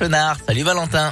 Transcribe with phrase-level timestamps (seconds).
[0.00, 1.10] Salut Valentin.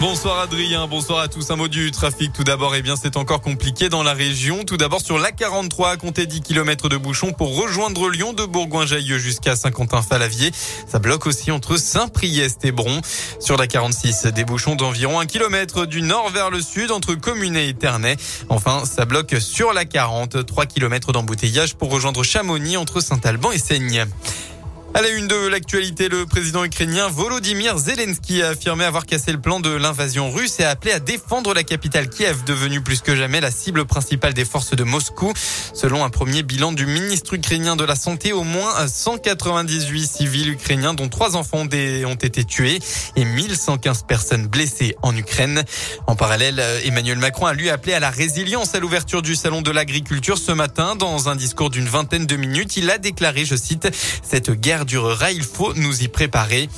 [0.00, 1.50] Bonsoir Adrien, bonsoir à tous.
[1.50, 2.74] Un mot du trafic tout d'abord.
[2.74, 4.64] Eh bien, c'est encore compliqué dans la région.
[4.64, 9.18] Tout d'abord sur l'A43, à compter 10 km de bouchon pour rejoindre Lyon de Bourgoin-Jallieu
[9.18, 10.50] jusqu'à Saint-Quentin-Falavier.
[10.86, 13.02] Ça bloque aussi entre Saint-Priest et Bron.
[13.38, 17.68] Sur la 46, des bouchons d'environ 1 km du nord vers le sud entre Communet
[17.68, 18.16] et Ternay.
[18.48, 23.58] Enfin, ça bloque sur la 40, 3 km d'embouteillage pour rejoindre Chamonix entre Saint-Alban et
[23.58, 24.06] Seigne.
[24.96, 29.38] À la une de l'actualité, le président ukrainien Volodymyr Zelensky a affirmé avoir cassé le
[29.38, 33.14] plan de l'invasion russe et a appelé à défendre la capitale Kiev, devenue plus que
[33.14, 35.34] jamais la cible principale des forces de Moscou.
[35.74, 40.94] Selon un premier bilan du ministre ukrainien de la Santé, au moins 198 civils ukrainiens,
[40.94, 42.78] dont trois enfants ont été tués
[43.16, 45.62] et 1115 personnes blessées en Ukraine.
[46.06, 49.70] En parallèle, Emmanuel Macron a lui appelé à la résilience à l'ouverture du salon de
[49.70, 50.96] l'agriculture ce matin.
[50.96, 54.85] Dans un discours d'une vingtaine de minutes, il a déclaré, je cite, cette guerre
[55.32, 56.68] il faut nous y préparer.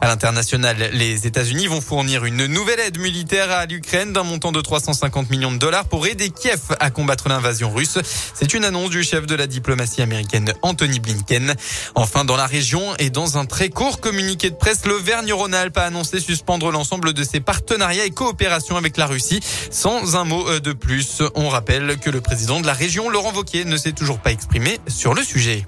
[0.00, 4.60] À l'international, les États-Unis vont fournir une nouvelle aide militaire à l'Ukraine d'un montant de
[4.60, 7.98] 350 millions de dollars pour aider Kiev à combattre l'invasion russe.
[8.32, 11.54] C'est une annonce du chef de la diplomatie américaine Anthony Blinken.
[11.96, 16.20] Enfin, dans la région et dans un très court communiqué de presse, l'Auvergne-Rhône-Alpes a annoncé
[16.20, 19.40] suspendre l'ensemble de ses partenariats et coopérations avec la Russie
[19.72, 21.22] sans un mot euh, de plus.
[21.34, 24.78] On rappelle que le président de la région, Laurent Wauquiez, ne s'est toujours pas exprimé
[24.86, 25.66] sur le sujet.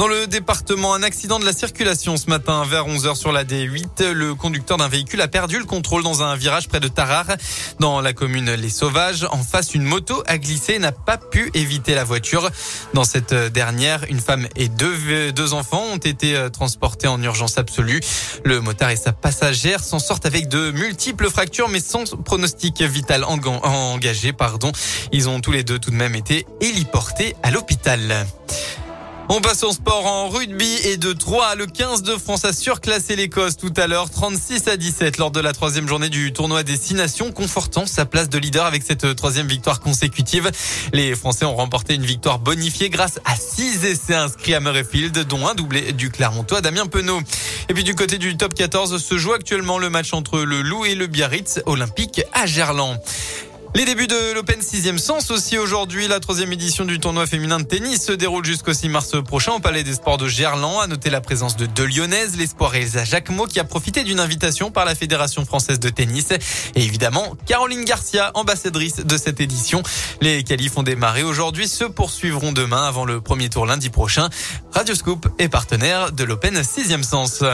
[0.00, 4.12] Dans le département, un accident de la circulation ce matin vers 11h sur la D8.
[4.12, 7.36] Le conducteur d'un véhicule a perdu le contrôle dans un virage près de Tarare.
[7.80, 11.50] Dans la commune Les Sauvages, en face, une moto a glissé et n'a pas pu
[11.52, 12.48] éviter la voiture.
[12.94, 18.00] Dans cette dernière, une femme et deux, enfants ont été transportés en urgence absolue.
[18.42, 23.22] Le motard et sa passagère s'en sortent avec de multiples fractures mais sans pronostic vital
[23.24, 24.32] engagé.
[24.32, 24.72] Pardon.
[25.12, 28.24] Ils ont tous les deux tout de même été héliportés à l'hôpital.
[29.32, 31.54] On passe au sport en rugby et de 3.
[31.54, 35.38] Le 15 de France a surclassé l'Écosse tout à l'heure, 36 à 17 lors de
[35.38, 39.78] la troisième journée du tournoi Destination, confortant sa place de leader avec cette troisième victoire
[39.78, 40.50] consécutive.
[40.92, 45.46] Les Français ont remporté une victoire bonifiée grâce à 6 essais inscrits à Murrayfield, dont
[45.46, 47.20] un doublé du Clermontois Damien Penaud.
[47.68, 50.86] Et puis du côté du top 14 se joue actuellement le match entre le Loup
[50.86, 52.98] et le Biarritz olympique à Gerland.
[53.76, 56.08] Les débuts de l'Open 6e sens aussi aujourd'hui.
[56.08, 59.60] La troisième édition du tournoi féminin de tennis se déroule jusqu'au 6 mars prochain au
[59.60, 60.80] Palais des Sports de Gerland.
[60.82, 64.72] À noter la présence de deux Lyonnaises, l'espoir Elsa Jacquemot qui a profité d'une invitation
[64.72, 66.30] par la Fédération française de tennis.
[66.74, 69.82] Et évidemment, Caroline Garcia, ambassadrice de cette édition.
[70.20, 74.30] Les qualifs ont démarré aujourd'hui, se poursuivront demain avant le premier tour lundi prochain.
[74.72, 77.44] Radio Scoop est partenaire de l'Open 6e sens.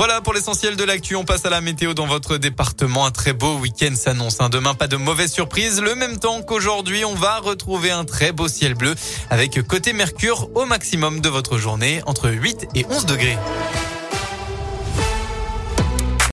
[0.00, 1.14] Voilà pour l'essentiel de l'actu.
[1.14, 3.04] On passe à la météo dans votre département.
[3.04, 4.40] Un très beau week-end s'annonce.
[4.40, 4.48] Hein.
[4.48, 5.82] Demain, pas de mauvaise surprise.
[5.82, 8.94] Le même temps qu'aujourd'hui, on va retrouver un très beau ciel bleu
[9.28, 13.36] avec côté Mercure au maximum de votre journée entre 8 et 11 degrés.